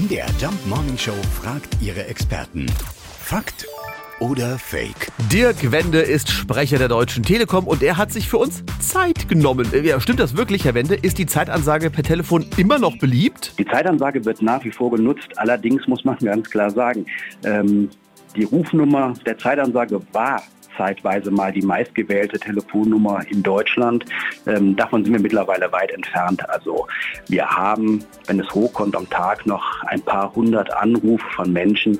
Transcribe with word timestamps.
MDR 0.00 0.28
Jump 0.40 0.54
Morning 0.66 0.96
Show 0.96 1.12
fragt 1.42 1.76
ihre 1.82 2.06
Experten. 2.06 2.64
Fakt 3.18 3.66
oder 4.18 4.56
Fake? 4.58 5.12
Dirk 5.30 5.72
Wende 5.72 5.98
ist 5.98 6.30
Sprecher 6.30 6.78
der 6.78 6.88
Deutschen 6.88 7.22
Telekom 7.22 7.66
und 7.66 7.82
er 7.82 7.98
hat 7.98 8.10
sich 8.10 8.26
für 8.26 8.38
uns 8.38 8.64
Zeit 8.78 9.28
genommen. 9.28 9.68
Ja, 9.84 10.00
stimmt 10.00 10.20
das 10.20 10.38
wirklich, 10.38 10.64
Herr 10.64 10.72
Wende? 10.72 10.94
Ist 10.94 11.18
die 11.18 11.26
Zeitansage 11.26 11.90
per 11.90 12.02
Telefon 12.02 12.46
immer 12.56 12.78
noch 12.78 12.96
beliebt? 12.98 13.52
Die 13.58 13.66
Zeitansage 13.66 14.24
wird 14.24 14.40
nach 14.40 14.64
wie 14.64 14.70
vor 14.70 14.90
genutzt. 14.90 15.28
Allerdings 15.36 15.86
muss 15.86 16.02
man 16.02 16.16
ganz 16.16 16.48
klar 16.48 16.70
sagen, 16.70 17.04
ähm, 17.44 17.90
die 18.36 18.44
Rufnummer 18.44 19.12
der 19.26 19.36
Zeitansage 19.36 20.00
war 20.12 20.42
zeitweise 20.76 21.30
mal 21.30 21.52
die 21.52 21.62
meistgewählte 21.62 22.38
Telefonnummer 22.38 23.22
in 23.28 23.42
Deutschland. 23.42 24.04
Ähm, 24.46 24.76
davon 24.76 25.04
sind 25.04 25.12
wir 25.12 25.20
mittlerweile 25.20 25.70
weit 25.72 25.90
entfernt. 25.90 26.48
Also 26.48 26.86
wir 27.28 27.48
haben, 27.48 28.04
wenn 28.26 28.40
es 28.40 28.50
hochkommt, 28.54 28.96
am 28.96 29.08
Tag 29.10 29.46
noch 29.46 29.82
ein 29.84 30.00
paar 30.00 30.34
hundert 30.34 30.72
Anrufe 30.72 31.26
von 31.34 31.52
Menschen, 31.52 31.98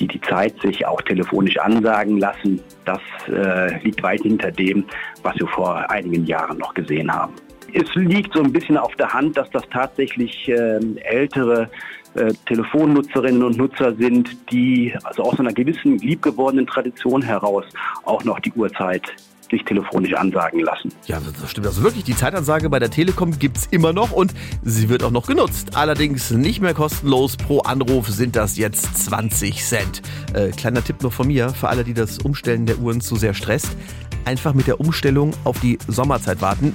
die 0.00 0.06
die 0.08 0.20
Zeit 0.22 0.58
sich 0.60 0.84
auch 0.86 1.00
telefonisch 1.02 1.58
ansagen 1.58 2.18
lassen. 2.18 2.60
Das 2.84 3.00
äh, 3.28 3.78
liegt 3.82 4.02
weit 4.02 4.22
hinter 4.22 4.50
dem, 4.50 4.84
was 5.22 5.38
wir 5.38 5.46
vor 5.46 5.88
einigen 5.90 6.24
Jahren 6.26 6.58
noch 6.58 6.74
gesehen 6.74 7.12
haben. 7.12 7.34
Es 7.74 7.94
liegt 7.94 8.34
so 8.34 8.42
ein 8.42 8.52
bisschen 8.52 8.76
auf 8.76 8.94
der 8.96 9.08
Hand, 9.08 9.36
dass 9.36 9.48
das 9.50 9.62
tatsächlich 9.70 10.48
äh, 10.48 10.78
ältere 11.04 11.70
äh, 12.14 12.32
Telefonnutzerinnen 12.46 13.42
und 13.42 13.56
Nutzer 13.56 13.94
sind, 13.94 14.36
die 14.50 14.94
also 15.04 15.22
aus 15.22 15.40
einer 15.40 15.52
gewissen 15.52 15.98
liebgewordenen 15.98 16.66
Tradition 16.66 17.22
heraus 17.22 17.64
auch 18.04 18.22
noch 18.24 18.40
die 18.40 18.52
Uhrzeit 18.52 19.02
sich 19.52 19.64
telefonisch 19.64 20.14
ansagen 20.14 20.60
lassen. 20.60 20.92
Ja, 21.06 21.20
das 21.20 21.50
stimmt 21.50 21.66
also 21.66 21.82
wirklich. 21.82 22.04
Die 22.04 22.16
Zeitansage 22.16 22.68
bei 22.70 22.78
der 22.78 22.90
Telekom 22.90 23.38
gibt's 23.38 23.68
immer 23.70 23.92
noch 23.92 24.10
und 24.10 24.32
sie 24.62 24.88
wird 24.88 25.02
auch 25.04 25.10
noch 25.10 25.26
genutzt. 25.26 25.76
Allerdings 25.76 26.30
nicht 26.30 26.60
mehr 26.60 26.74
kostenlos. 26.74 27.36
Pro 27.36 27.60
Anruf 27.60 28.08
sind 28.08 28.34
das 28.34 28.56
jetzt 28.56 29.04
20 29.06 29.62
Cent. 29.64 30.02
Äh, 30.34 30.50
kleiner 30.50 30.82
Tipp 30.82 31.02
noch 31.02 31.12
von 31.12 31.28
mir, 31.28 31.50
für 31.50 31.68
alle, 31.68 31.84
die 31.84 31.94
das 31.94 32.18
Umstellen 32.18 32.66
der 32.66 32.78
Uhren 32.78 33.00
zu 33.00 33.16
sehr 33.16 33.34
stresst. 33.34 33.76
Einfach 34.24 34.54
mit 34.54 34.66
der 34.66 34.80
Umstellung 34.80 35.32
auf 35.44 35.60
die 35.60 35.78
Sommerzeit 35.86 36.40
warten, 36.40 36.74